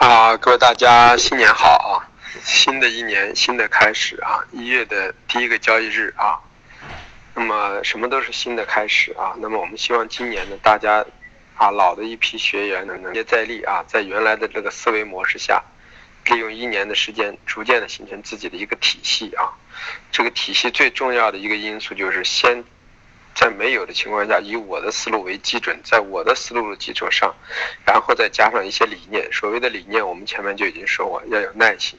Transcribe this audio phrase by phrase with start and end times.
[0.00, 2.08] 啊，各位大家新年好啊！
[2.42, 6.40] 新的一年新的开始啊，一月的第一个交易日啊，
[7.34, 9.36] 那么什么都是新的开始啊。
[9.40, 11.04] 那么我们希望今年呢，大家
[11.54, 15.62] 啊老的一批学员呢能接再厉啊，在原来的这个思维模式下，
[16.24, 19.52] 利用一年的时间，逐渐的形成自己的一个体系啊。
[20.10, 22.64] 这个体系最重要的一个因素就是先。
[23.40, 27.34] 在没有的情况下，以我的思路为基准，在我的思路的基础上，
[27.86, 29.32] 然后再加上一些理念。
[29.32, 31.98] 所谓的理念，我们前面就已经说过，要有耐心，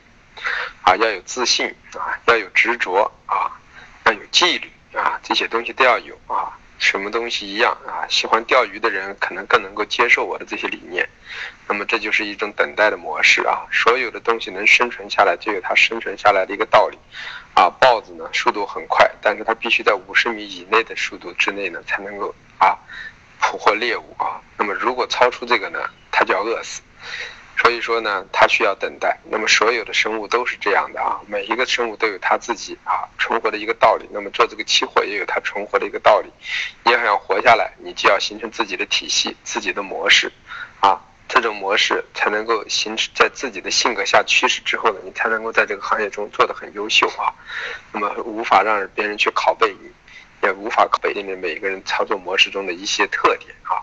[0.83, 1.65] 啊，要有自信，
[1.97, 3.49] 啊，要有执着，啊，
[4.05, 6.55] 要有纪律，啊，这些东西都要有，啊。
[6.81, 8.09] 什么东西一样啊？
[8.09, 11.07] 喜欢钓鱼的人可能更能够接受我的这些理念，
[11.67, 13.61] 那么这就是一种等待的模式啊。
[13.71, 16.97] 所有的东西能生存下来，就有它生存下来的一个道理，
[17.53, 22.75] 啊，豹子呢速度很快，但是它必须在五十米以内的速度之内呢才能够啊
[23.39, 24.41] 捕获猎物啊。
[24.57, 26.81] 那么如果超出这个呢，它就要饿死。
[27.61, 29.19] 所以说呢，它需要等待。
[29.29, 34.09] 那么所有的生物都是这样的啊，每一个生物都有它自己啊存活的一个道理。
[34.11, 36.31] 那么做这个期货也有它存活的一个道理。
[36.83, 40.31] 你要想活下来，你就要形成自己的体系、自己的模式，
[40.79, 47.29] 啊，这种模式才能够形成在自己的性格下驱使之后呢，你才能够在这个行业中做得很优秀啊。
[47.93, 49.91] 那么无法让别人去拷贝你，
[50.41, 53.77] 也无法拷贝里面每一个人操作模式中的一些特点啊。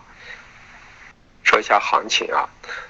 [1.59, 2.47] 一下行情啊。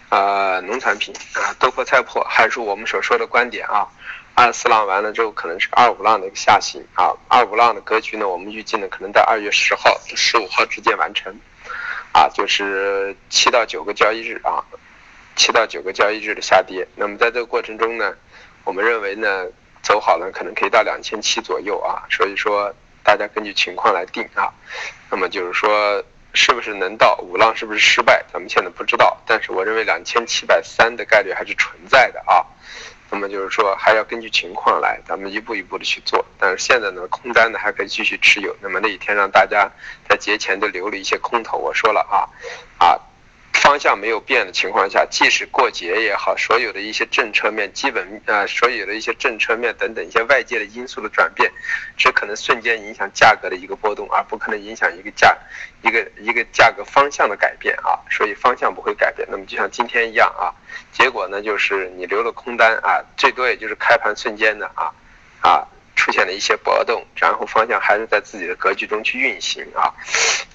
[0.10, 3.88] 呃，农产品啊，豆粕、菜粕，还是我们所说的观点啊。
[4.34, 7.14] 二四浪完了之后，可能是二五浪的一个下行啊。
[7.28, 11.32] 二五浪的格局呢，我们预计呢，可能在二月十号、十五号之间完成，
[12.12, 14.64] 啊，就是七到九个交易日啊，
[15.36, 16.88] 七到九个交易日的下跌。
[16.96, 18.16] 那么在这个过程中呢，
[18.64, 19.46] 我们认为呢，
[19.84, 22.02] 走好了可能可以到两千七左右啊。
[22.10, 24.50] 所以说，大家根据情况来定啊。
[25.12, 26.04] 那么就是说。
[26.34, 27.56] 是不是能到五浪？
[27.56, 28.24] 是不是失败？
[28.32, 29.18] 咱们现在不知道。
[29.26, 32.46] 但是我认为两千七百三的概率还是存在的啊。
[33.12, 36.24] 那么就是说，还要根据情况来，咱们一步一步的去做。
[36.38, 38.56] 但是现在呢，空单呢还可以继续持有。
[38.62, 39.70] 那么那一天让大家
[40.08, 42.30] 在节前就留了一些空头，我说了啊，
[42.78, 43.00] 啊。
[43.70, 51.52] 方向没有变的情况下，即使过节也好，所有的一些政策面、基本啊，所有的一些政策面等等一些外界的因素的转变，
[51.96, 55.38] 只可能瞬间影响价格的一个波动，而不可能影响一个价
[55.84, 57.94] 一个一个价格方向的改变啊。
[58.10, 59.28] 所以方向不会改变。
[59.30, 60.50] 那么就像今天一样啊，
[60.92, 64.90] 结果呢就是你留了空单啊，最多也就是开盘瞬间的啊
[65.42, 65.68] 啊。
[66.00, 69.92] 出现了一些波动，然后方向还是在自己的格局中去运行啊，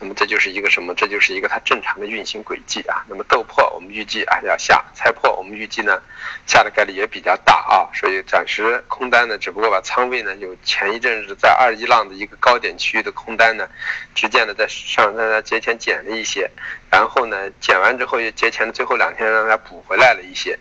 [0.00, 0.94] 那么这就是一个什么？
[0.94, 3.05] 这就是一个它正常的运行轨迹啊。
[3.06, 6.00] 那么豆粕我们预计啊要下，菜粕我们预计呢
[6.47, 13.69] 下的概率也比较大啊，所以暂时空单呢，只不过把仓位呢有前一阵子在二一浪的一个高点区域的空单呢，
[14.15, 16.50] 逐渐的在上在节前减了一些，
[16.94, 20.59] 然后呢减完之后又节前的最后两天让它补回来了一些，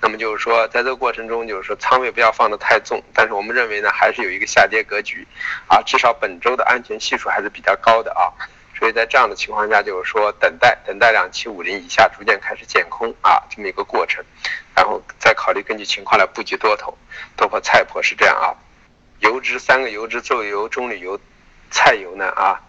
[0.00, 4.36] 那么就是说在这个过程中就是说仓位不要放得太重，但是我们认为呢还是有。
[4.36, 5.26] 一个下跌格局，
[5.66, 8.28] 啊，至少本周的安全系数还是比较高的啊，
[8.78, 14.22] 所以在这样的情况下，就是说等待等待两七五零以下逐渐开始减空啊，这么一个过程，
[14.74, 16.98] 然后再考虑根据情况来布局多头，
[17.34, 18.52] 豆粕、菜粕是这样啊，
[19.20, 21.18] 油脂三个油脂，重油、中榈油、
[21.70, 22.60] 菜油呢啊。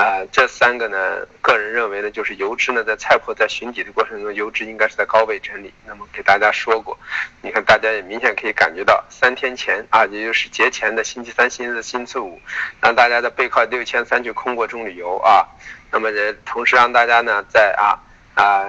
[0.00, 5.70] 啊，这三个呢，个人认为呢，就是油脂呢，在菜粕在寻底的过程中，油脂应该是在高位整理。
[5.86, 6.98] 那么给大家说过，
[7.42, 12.40] 你看大家也明显可以感觉到，三天前啊，也就是节前的星期三、星期四、星期五，
[12.80, 15.44] 让大家在背靠六千三去空过中旅游啊。
[15.90, 18.00] 那么也同时让大家呢，在啊
[18.42, 18.64] 啊，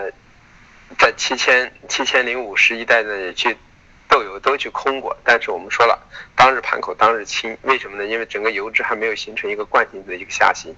[0.99, 3.55] 在七千七千零五十一带呢也去。
[4.11, 5.97] 豆油都去空过，但是我们说了，
[6.35, 8.05] 当日盘口当日清，为什么呢？
[8.05, 10.75] 因为整个油脂还没有形成一个惯性的一个下行。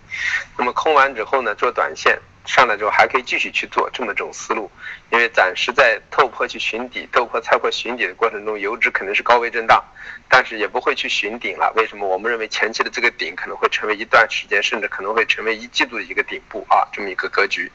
[0.55, 4.69] 那么空完之后呢，做短线上来之后还可以继续去做这么种思路，
[5.09, 9.83] 因为暂时在透破去寻底、透破菜破寻底的过程中，油脂肯定是高位震荡，
[10.29, 11.73] 但是也不会去寻顶了。
[11.75, 12.07] 为什么？
[12.07, 17.71] 我们认为前期的这个顶可能会成为一段时间，甚至可能会成为一季度的一个顶部啊，这么一个格局。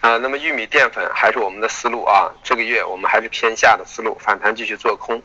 [0.00, 5.20] 啊，那么玉米淀粉还是我们的思路啊，这个月我们还是偏下的思路，反弹继续做空。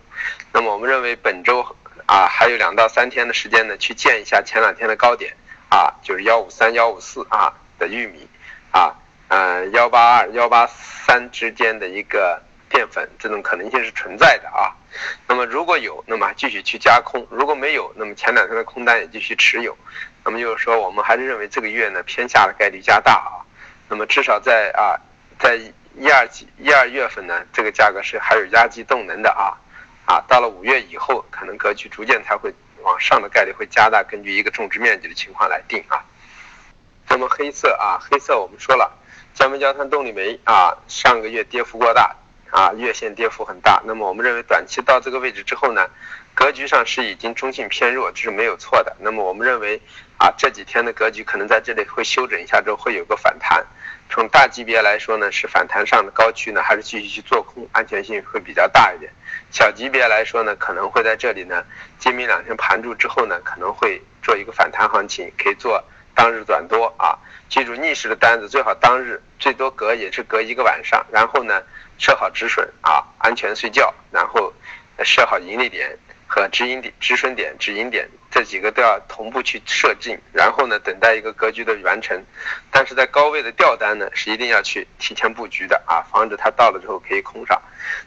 [0.52, 1.62] 那么我们认为本周
[2.08, 5.36] 啊还有两到三天的时间呢，去见一下前两天的高点
[5.70, 8.28] 啊，就是幺五三幺五四啊的玉米
[8.72, 8.96] 啊，
[9.28, 14.74] 嗯幺八二幺八三之间的一个淀粉，这种可能性是存在的啊。
[15.28, 19.78] 那么如果有，那么继续去加空；如果没有，那么前两天的空单也继续持有。
[20.24, 23.41] 那么就是说，我们还是认为这个月呢偏下的概率加大啊。
[23.92, 24.96] 那么至少在啊，
[25.38, 25.58] 在
[25.98, 29.52] 一二季一二月份呢，这个价格是还有压击动能的啊，
[30.06, 32.54] 啊，到了五月以后，可能格局逐渐才会
[32.84, 36.02] 往上的概率会加大，根据一个种植面积的情况来定啊。
[37.10, 38.98] 那么黑色啊，黑色我们说了，
[39.34, 42.16] 焦煤焦炭动力煤啊，上个月跌幅过大
[42.50, 43.82] 啊，月线跌幅很大。
[43.86, 45.86] 那么我们认为短期到这个位置之后呢，
[46.34, 48.96] 格局上是已经中性偏弱，这是没有错的。
[49.02, 49.82] 那么我们认为
[50.18, 53.66] 啊，这几天的格局可能在这里会休整一下之后会有个反弹。
[54.12, 59.10] 从大级别来说呢，是反弹上的高区呢，还是继续去做空，安全性会比较大一点。
[59.52, 61.64] 小级别来说呢，可能会在这里呢，
[61.98, 65.82] 今明两天盘住之后呢，可能会做一个反弹行情，可以做
[66.14, 67.18] 当日短多啊。
[67.48, 71.64] 记住逆势的单子最好当日最多隔也是隔一个晚上，然后呢
[71.98, 74.54] 设好止损啊，安全睡觉，然后
[75.06, 75.98] 设好盈利点。
[76.34, 82.24] 和止盈点、止损点、止盈点这几个都要同步去设定，然后呢，等待一个格局的完成。
[82.72, 87.62] 但是在高位的吊单呢，是一定要去提前布局的啊，防止它到了之后可以空上。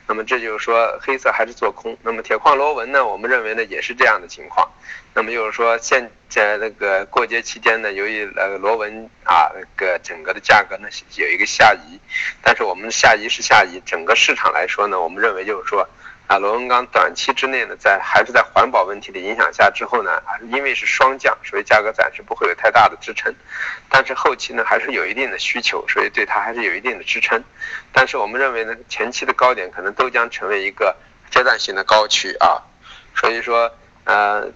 [0.06, 1.94] 那么这就是说，黑色还是做空。
[2.02, 4.66] 那么铁矿螺纹呢，我们认为呢也是这样的情况。
[5.12, 12.00] 那么就是说，现在那个过节期间呢，由于呃螺纹啊那个整个的价格呢有一个下移，
[12.40, 15.86] 但是我们下移是下移，整个市场来说呢，我们认为就是说。
[16.26, 23.34] 啊，螺纹钢短期之内呢，在还是在环保问题的影响下之后呢，因为是双降，所以价格暂时不会有太大的支撑，
[23.88, 27.44] 但是后期呢还是有一定的需求，所以对它还是有一定的支撑。
[27.92, 30.96] 但是我们认为呢，前期的高点可能都将成为一个
[31.30, 32.62] 阶段性的高区啊，
[33.14, 33.70] 所以说，
[34.04, 34.50] 呃。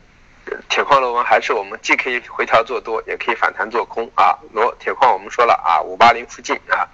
[0.69, 4.39] 铁矿螺纹还是我们既可以回调做多，也可以反弹做空啊。
[4.53, 6.87] 螺铁矿我们说了啊，五八零附近啊。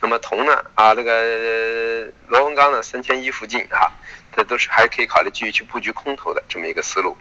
[0.00, 3.90] 那么铜呢啊，这个螺纹钢呢三千一附近啊，
[4.34, 7.16] 这都是还可以考虑继续去布局空头的这么一个思路。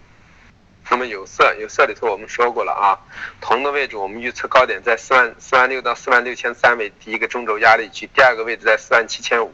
[0.90, 2.98] 那么有色有色里头我们说过了啊，
[3.40, 9.54] 铜的位置我们预测高点在四万四万六到四万六千三为第一个中轴压力区，第二个位置在四万七千五。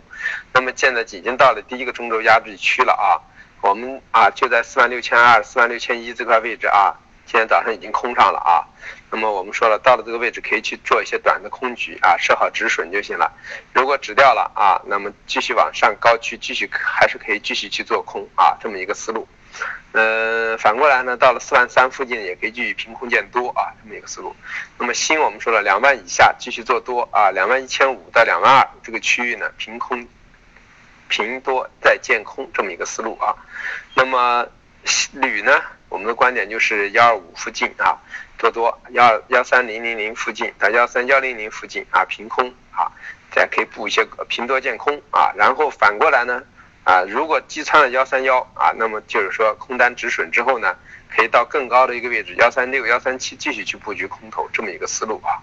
[0.53, 3.21] 那么现在已经到了第一个中轴压力区了啊。
[3.67, 8.63] 我们啊就在四万六千二、四万六千一这块位置啊，今天早上已经空上了啊。
[9.11, 13.29] 那么我们说了，到了这个位置可以去做一些短的空局啊，设好止损就行了。
[13.73, 19.27] 如果止掉了啊，那么继续往上高区继续还是可以继续去做空啊，这么一个思路。
[19.91, 24.33] 嗯，反过来呢，到了四万三附近也可以继续凭空见多啊，这么一个思路。
[24.77, 30.07] 那么新我们说了，两万以下继续做多啊，两万一千五到两万二这个区域呢，凭空。
[31.09, 33.35] 平多再见空这么一个思路啊，
[33.95, 34.47] 那么
[35.13, 37.97] 铝呢，我们的观点就是幺二五附近啊
[38.37, 42.91] 做多，幺幺三零零零附近到幺三幺零零附近啊平空啊，
[43.31, 46.43] 再可以布一些平多见空啊，然后反过来呢
[46.83, 50.75] 啊，如果击穿了幺三幺啊，那么就是说空单止损之后呢，
[51.09, 55.41] 可以到更高的一个位置幺三六幺三七继续去布局空头这么一个思路啊，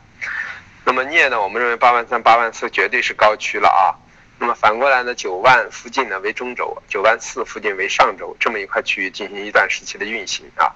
[0.85, 4.04] 那么镍呢，我们认为八万三八万四绝对是高区了啊。
[4.39, 10.75] 那么反过来呢，九万附近呢为中轴，九万四附近为上轴，这么一块区域进行一段时期的运行啊。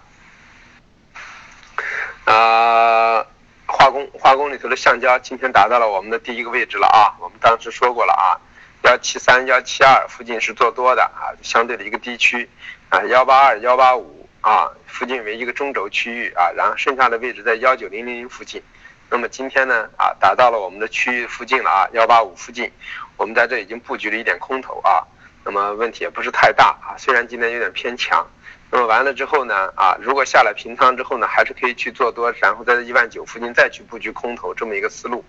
[2.25, 3.27] 呃，
[3.67, 8.39] 化工化工里头的橡胶今天达到了我们的第一个位置了啊，我们当时说过了啊，
[8.83, 12.49] 幺七三幺七二附近是做多的啊，相对的一个低区
[12.91, 18.63] 啊，幺八二幺八五啊附近为一个中轴区域啊，然后剩下的位置在幺九零零零附近。
[19.11, 22.71] 那么今天呢啊，达到了我们的区域附近了啊，幺八五附近。
[23.19, 25.05] 我们在这已经布局了一点空头啊，
[25.45, 28.27] 那么问题也不是太大啊，虽然今天有点偏强，
[28.71, 35.25] 那么完了之后呢啊，如果下来平仓之后呢，还是可以去做多，然后在一万九附近再去布局空头这么一个思路。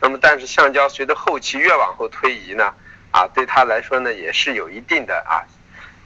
[0.00, 2.72] 那么但是橡胶随着后期越往后推移呢
[3.12, 5.44] 啊，对它来说呢也是有一定的啊，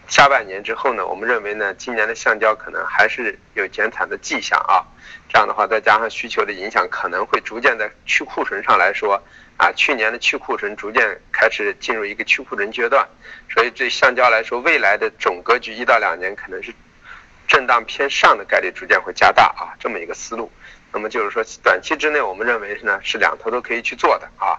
[0.09, 4.83] 下半年之后呢，我们认为呢今年的橡胶可能还是有减产的迹象啊，
[5.29, 9.23] 这样的话再加上需求的影响，可能会逐渐在去库存上来说。
[9.59, 13.05] 啊，去年的去库存逐渐开始进入一个去库存阶段，
[13.51, 16.73] 所以对橡胶来说，未来的总格局一到两年可能是
[17.49, 20.49] 震荡偏上的概率逐渐会加大啊，这么一个思路。
[20.93, 24.55] 那么就是说，短期之内我们认为呢是两头都可以去做的啊。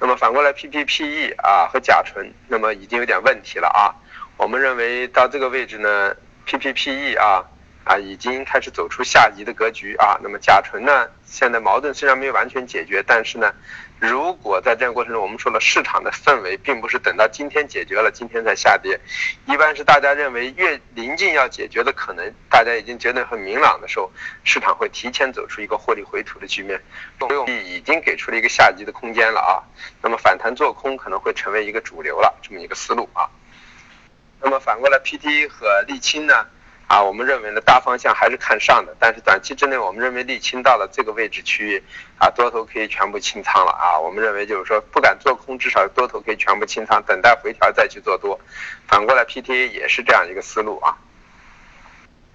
[0.00, 3.92] 那么反过来，PPPE 啊和甲醇，那么已经有点问题了啊。
[4.36, 7.44] 我们认为到这个位置呢，PPPE 啊。
[7.84, 10.16] 啊，已经开始走出下移的格局啊。
[10.22, 13.52] 那么甲醇呢，现在矛盾虽然没有完全解决，但是呢，
[13.98, 19.00] 如果在这样过程中，我们说了市场的氛围并不是等到今天解决了，今天才下跌，
[19.46, 24.08] 一般是大家认为越临近要解决的可能，大家已经觉得很明朗的时候，
[24.44, 26.80] 市场会提前走出一个获利回吐的局面，
[27.18, 29.58] 所以已经给出了一个下移的空间了啊。
[30.00, 33.26] 那么反弹做空可能会成为一个主流了，这么一个思路啊。
[34.42, 36.46] 那么反过来，PT 和沥青呢？
[36.88, 41.82] 啊，我们认为呢，大方向还是看上的，但是短期之内，我们认为沥青到了这个位置区域，
[42.18, 43.98] 啊，多头可以全部清仓了啊。
[43.98, 48.38] 我们认为就是说，不敢做空，至少多头可以全部清仓，等待回调再去做多。
[48.86, 50.94] 反过来，PTA 也是这样一个思路啊。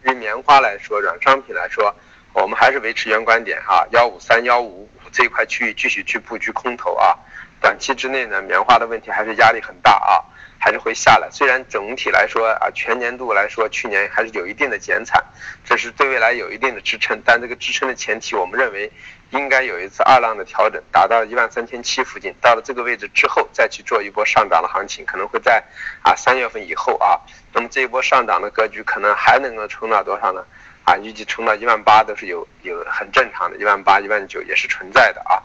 [0.01, 1.93] 对于棉花来说，软商品来说，
[2.33, 7.13] 我们还是维持原观点啊，幺五三幺五这一块区域继续去布局空头啊。
[7.59, 10.21] 短期之内呢，棉花的问题还是压力很大啊，
[10.59, 11.27] 还是会下来。
[11.31, 15.23] 虽然整体来说啊，全年度来说，去年还是有一定的减产，
[15.65, 17.21] 这是对未来有一定的支撑。
[17.25, 18.91] 但这个支撑的前提，我们认为
[19.31, 25.63] 应该有一次二浪的调整，达到一万三千七附近，到了这个位置之后，再去做一波上涨的行情，可能会在
[26.03, 27.19] 啊三月份以后啊。
[27.53, 30.45] 那么这一波上涨的格局，可能还能够冲到多少呢？
[30.83, 35.41] 啊，预计冲到一万八都是有有很正常的，一万八、一万九也是存在的啊。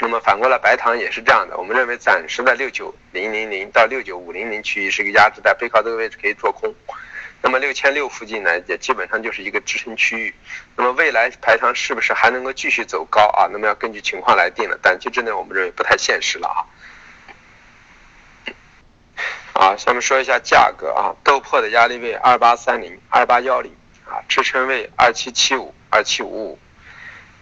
[0.00, 1.56] 那么反过来，白糖也是这样的。
[1.56, 6.72] 我们认为暂时的六九零零零到六九五零零区域是一个压制带，背靠这个位置可以做空。
[7.42, 10.34] 那么六千六附近呢，也基本上就是一个支撑区域。
[10.76, 13.48] 那么未来白糖是不是还能够继续走高啊？
[13.50, 14.78] 那么要根据情况来定了。
[14.82, 16.58] 短期之内，我们认为不太现实了啊。
[19.54, 23.74] 啊，下面说一下价格啊，豆粕的压力位二八三零、二八幺零
[24.04, 26.58] 啊，支撑位二七七五、二七五五。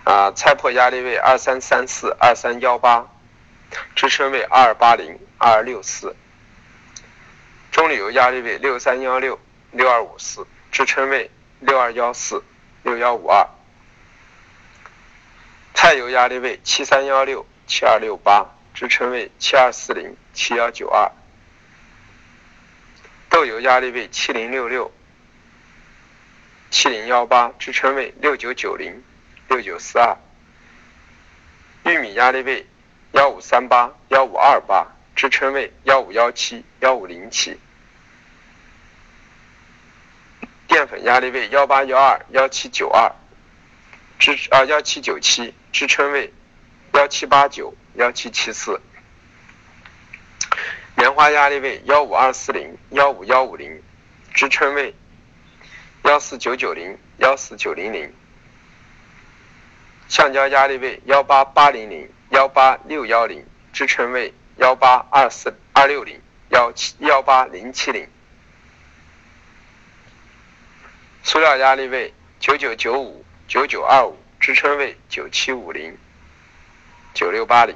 [0.06, 3.08] 啊，菜粕压力位二三三四二三幺八，
[3.96, 6.14] 支撑位二八零二六四。
[7.72, 9.40] 中铝油压力位六三幺六
[9.72, 12.44] 六二五四，支撑位六二幺四
[12.84, 13.48] 六幺五二。
[15.74, 21.10] 菜油压力位七三幺六七二六八，支撑位七二四零七幺九二。
[23.28, 24.92] 豆油压力位七零六六
[26.70, 29.02] 七零幺八，支撑位六九九零。
[29.48, 30.16] 六九四二，
[31.84, 32.66] 玉米压力位
[33.12, 37.58] 幺五三八幺五二八，支撑位幺五幺七幺五零七。
[40.66, 43.12] 淀粉压力位幺八幺二幺七九二，
[44.18, 46.32] 支啊幺七九七，支撑位
[46.92, 48.80] 幺七八九幺七七四。
[50.96, 53.80] 棉花压力位幺五二四零幺五幺五零，
[54.34, 54.94] 支撑位
[56.02, 58.12] 幺四九九零幺四九零零。
[60.08, 66.20] 橡胶压力位幺八八零零幺八六幺零，支撑位幺八二四二六零
[66.50, 68.08] 幺七幺八零七零。
[71.24, 75.98] 塑料压力位九九九五九九二五，支撑位九七五零
[77.12, 77.74] 九六八零。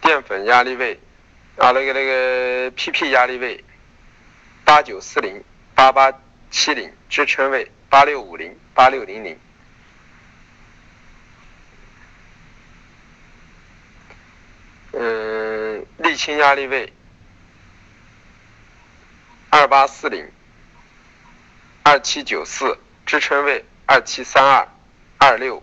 [0.00, 0.98] 淀粉压力位
[1.58, 3.62] 啊，那个那个 PP 压力位。
[4.66, 5.44] 八九四零
[5.76, 6.12] 八八
[6.50, 9.38] 七零支撑位八六五零八六零零，
[14.90, 16.92] 嗯，沥青压力位
[19.50, 20.28] 二八四零
[21.84, 24.68] 二七九四支撑位二七三二
[25.18, 25.62] 二六，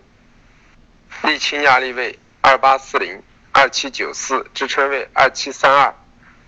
[1.22, 5.94] 沥青压力位二八四零二七九四支撑位二七三二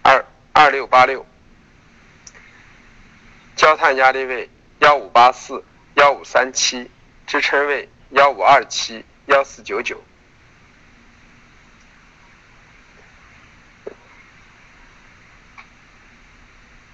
[0.03, 1.27] 二二六八六。
[3.57, 6.91] 焦炭压力位幺五八四幺五三七，
[7.27, 10.05] 支撑位幺五二七幺四九九。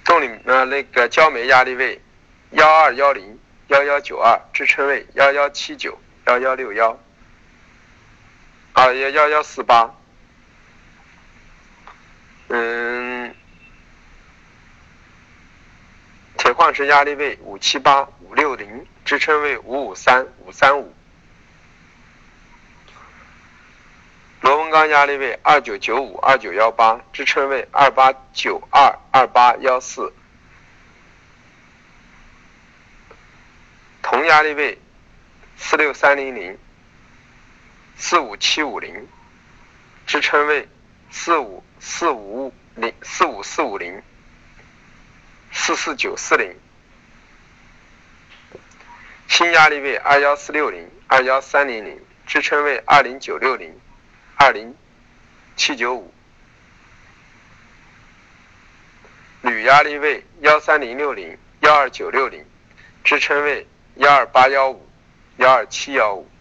[0.04, 2.00] 动力呃那个焦煤压力位
[2.50, 6.97] 幺二幺零幺幺九二，支撑位幺幺七九幺幺六幺。
[8.73, 9.92] 啊幺幺幺四八。
[12.49, 13.02] 嗯。
[16.43, 20.93] 铁矿石压力位五七八五六零，支撑位五五三五三五。
[24.41, 30.13] 螺纹钢压力位二九九五二九幺八，支撑位二八九二二八幺四。
[34.03, 34.77] 铜压力位
[35.57, 36.59] 四六三零零
[37.97, 39.07] 四五七五零，
[40.09, 40.69] 支撑位
[41.09, 44.03] 四五四五零四五四五零。
[45.53, 46.57] 四四九四零，
[49.29, 53.79] 新压力位二幺四六零二幺三零零，支撑位二零九六零
[54.37, 54.75] 二零
[55.55, 56.13] 七九五，
[59.43, 62.45] 铝压力位幺三零六零幺二九六零，
[63.05, 63.67] 支撑位
[63.97, 64.89] 幺二八幺五
[65.37, 66.32] 幺二七幺五。